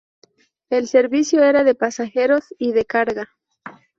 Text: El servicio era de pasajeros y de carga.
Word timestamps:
El 0.71 0.87
servicio 0.87 1.43
era 1.43 1.63
de 1.63 1.75
pasajeros 1.75 2.45
y 2.57 2.71
de 2.71 2.85
carga. 2.85 3.29